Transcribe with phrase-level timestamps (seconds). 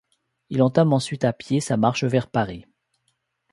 [0.49, 2.65] Il entame ensuite, à pied, sa marche vers Paris.